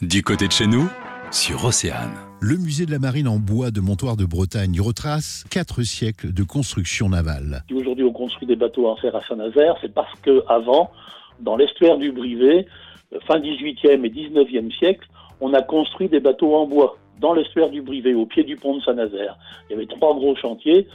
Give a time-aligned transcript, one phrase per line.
[0.00, 0.88] Du côté de chez nous,
[1.32, 2.14] sur Océane.
[2.40, 6.44] Le musée de la marine en bois de Montoire de Bretagne retrace quatre siècles de
[6.44, 7.64] construction navale.
[7.66, 10.92] Si aujourd'hui on construit des bateaux en fer à Saint-Nazaire, c'est parce que avant,
[11.40, 12.68] dans l'estuaire du Brivet,
[13.12, 15.08] euh, fin 18e et 19e siècle,
[15.40, 18.76] on a construit des bateaux en bois dans l'estuaire du Brivet, au pied du pont
[18.76, 19.36] de Saint-Nazaire.
[19.68, 20.86] Il y avait trois gros chantiers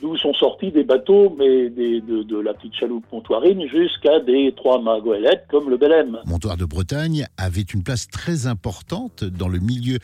[0.00, 4.52] d'où sont sortis des bateaux, mais des, de, de, la petite chaloupe montoirine jusqu'à des
[4.56, 6.18] trois mâts goélettes comme le Belém.
[6.26, 9.98] Montoire de Bretagne avait une place très importante dans le milieu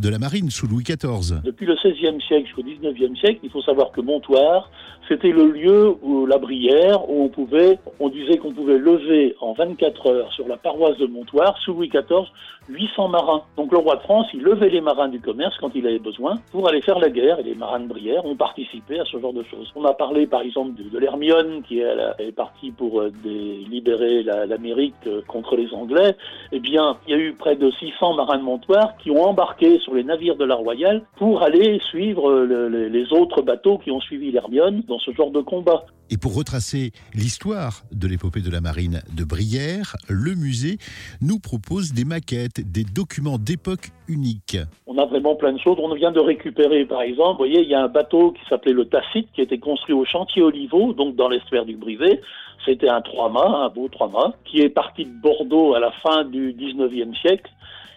[0.00, 1.42] de la marine sous Louis XIV.
[1.44, 4.70] Depuis le XVIe siècle jusqu'au XIXe siècle, il faut savoir que Montoire,
[5.08, 9.52] c'était le lieu où la Brière, où on pouvait, on disait qu'on pouvait lever en
[9.54, 12.28] 24 heures sur la paroisse de Montoire, sous Louis XIV,
[12.68, 13.42] 800 marins.
[13.56, 16.36] Donc le roi de France, il levait les marins du commerce quand il avait besoin
[16.52, 19.29] pour aller faire la guerre, et les marins de Brière ont participé à ce genre
[19.74, 24.94] On a parlé par exemple de, de l'Hermione, qui est, partie pour euh, libérer l'Amérique
[25.06, 26.16] euh, contre les Anglais.
[26.52, 29.78] Eh bien, il y a eu près de 600 marins de Montoire qui ont embarqué
[29.80, 34.00] sur les navires de la Royale pour aller suivre euh, les autres bateaux qui ont
[34.00, 35.84] suivi l'Hermione dans ce genre de combat.
[36.12, 40.78] Et pour retracer l'histoire de l'épopée de la marine de Brière, le musée
[41.20, 44.58] nous propose des maquettes, des documents d'époque uniques.
[45.06, 45.76] Vraiment plein de choses.
[45.78, 48.72] On vient de récupérer, par exemple, vous voyez, il y a un bateau qui s'appelait
[48.72, 52.20] le Tacite, qui été construit au chantier Oliveau, donc dans l'estuaire du Brivet.
[52.64, 56.52] C'était un trois-mâts, un beau trois-mâts, qui est parti de Bordeaux à la fin du
[56.52, 57.50] 19e siècle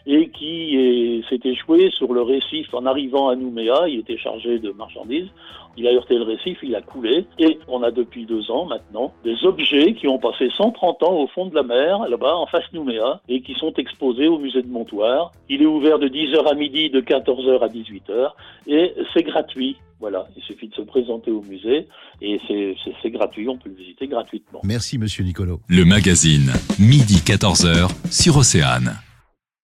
[0.05, 3.87] et qui s'est échoué sur le récif en arrivant à Nouméa.
[3.87, 5.29] Il était chargé de marchandises.
[5.77, 7.25] Il a heurté le récif, il a coulé.
[7.39, 11.27] Et on a depuis deux ans maintenant des objets qui ont passé 130 ans au
[11.27, 14.67] fond de la mer, là-bas, en face Nouméa, et qui sont exposés au musée de
[14.67, 15.31] Montoire.
[15.49, 18.31] Il est ouvert de 10h à midi, de 14h à 18h,
[18.67, 19.77] et c'est gratuit.
[19.99, 21.87] Voilà, il suffit de se présenter au musée
[22.21, 22.37] et
[23.01, 24.59] c'est gratuit, on peut le visiter gratuitement.
[24.63, 25.61] Merci Monsieur Nicolo.
[25.69, 28.97] Le magazine, midi 14h sur Océane.